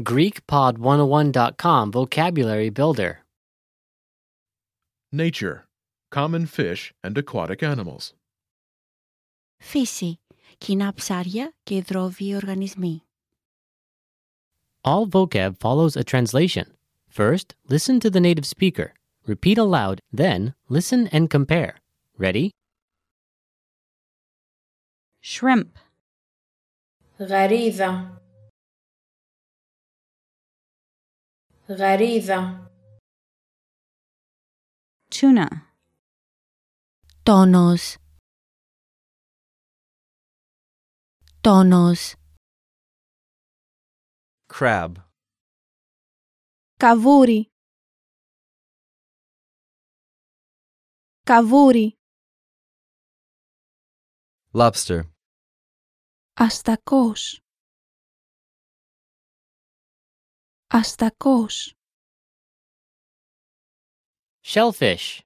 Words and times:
GreekPod101.com 0.00 1.92
Vocabulary 1.92 2.70
Builder. 2.70 3.18
Nature. 5.12 5.66
Common 6.10 6.46
fish 6.46 6.94
and 7.04 7.18
aquatic 7.18 7.62
animals. 7.62 8.14
Φύση. 9.58 10.18
Κοινά 10.58 10.92
ψάρια 10.94 11.52
και 11.62 11.74
υδρόβιοι 11.74 12.34
οργανισμοί. 12.34 13.02
All 14.84 15.06
vocab 15.06 15.58
follows 15.58 15.96
a 15.96 16.02
translation. 16.02 16.66
First, 17.08 17.54
listen 17.68 18.00
to 18.00 18.10
the 18.10 18.20
native 18.20 18.46
speaker. 18.46 18.94
Repeat 19.26 19.58
aloud, 19.58 20.00
then, 20.12 20.54
listen 20.68 21.06
and 21.12 21.30
compare. 21.30 21.74
Ready? 22.18 22.50
Shrimp. 25.20 25.78
Γαρίδα. 27.18 28.15
Γαρίδα. 31.68 32.70
Tuna. 35.08 35.46
Τόνος. 37.22 37.96
Τόνος. 41.40 42.14
crab, 44.54 44.92
Καβούρι. 46.78 47.50
Καβούρι. 51.26 51.96
lobster, 54.52 55.00
Αστακός. 56.32 57.40
Αστακός. 60.79 61.73
Shellfish. 64.41 65.19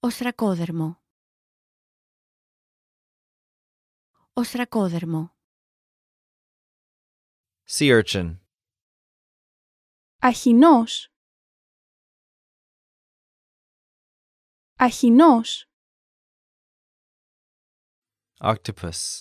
Οστρακόδερμο. 0.00 1.02
Οστρακόδερμο. 4.32 5.36
sea 7.66 8.02
urchin, 8.02 8.38
Αχινός. 10.18 11.12
Αχινός. 14.78 15.70
octopus, 18.40 19.20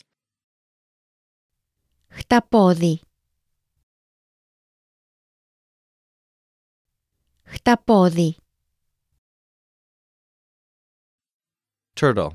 Χταπόδι. 2.07 3.04
Χταπόδι. 7.67 8.37
turtle, 11.99 12.29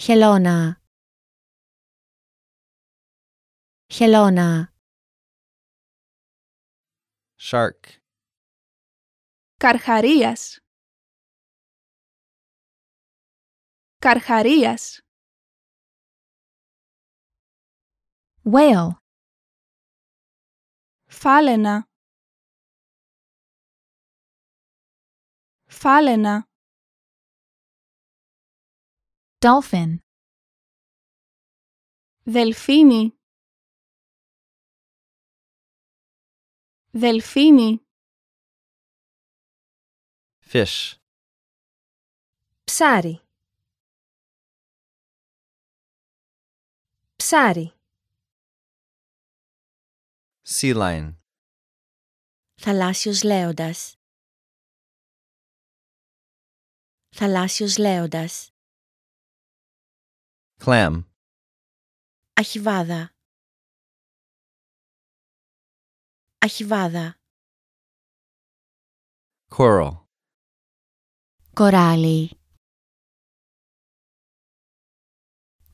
Χελώνα. 0.00 0.80
Χελώνα. 3.92 4.74
shark, 7.38 7.80
Καρχαρίας. 9.56 10.58
Καρχαρίας. 13.98 15.00
Whale. 18.44 18.90
Φάλαινα. 21.06 21.89
Φάλαινα. 25.70 26.48
Dolphin. 29.38 29.98
Δελφίνι. 32.22 33.18
Δελφίνι. 36.90 37.84
fish, 40.52 40.94
Ψάρι. 42.64 43.20
Ψάρι. 47.16 47.72
sea 50.42 50.74
lion, 50.74 51.14
Θαλάσσιος 52.54 53.22
λέοντας. 53.22 53.99
Θαλάσσιος 57.22 57.76
λέοντας. 57.76 58.50
clam, 60.64 61.04
Αχιβάδα. 62.32 63.10
Αχιβάδα. 66.38 67.14
coral, 69.56 70.04
Κοράλι. 71.54 72.30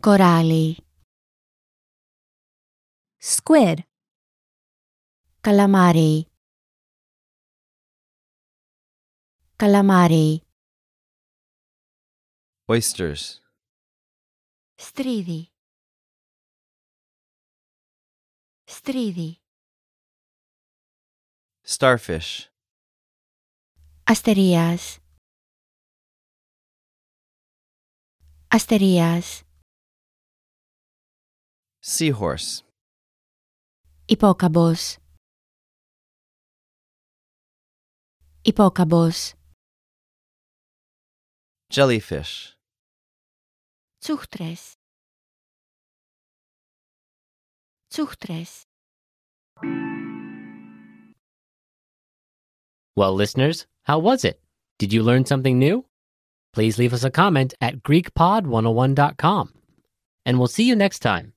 Κοράλι. 0.01 0.77
Squid. 3.19 3.79
Καλαμάρι. 5.41 6.27
Καλαμάρι. 9.57 10.46
oysters, 12.66 13.40
Στρίδι. 14.76 15.48
Στρίδι. 18.64 19.36
starfish, 21.68 22.50
Αστερίας. 24.04 24.98
Αστερίας. 28.48 29.42
seahorse, 31.80 32.64
Υπόκαμπος. 34.06 34.96
Υπόκαμπος. 38.42 39.34
jellyfish, 41.74 42.54
Tsug 44.07 44.25
3. 44.31 44.57
Well, 52.95 53.13
listeners, 53.13 53.67
how 53.83 53.99
was 53.99 54.25
it? 54.25 54.41
Did 54.79 54.93
you 54.93 55.03
learn 55.03 55.25
something 55.27 55.59
new? 55.59 55.87
Please 56.53 56.79
leave 56.79 56.93
us 56.93 57.03
a 57.03 57.11
comment 57.11 57.55
at 57.61 57.83
GreekPod101.com. 57.83 59.53
And 60.25 60.39
we'll 60.39 60.47
see 60.47 60.69
you 60.69 60.77
next 60.77 61.01
time. 61.01 61.33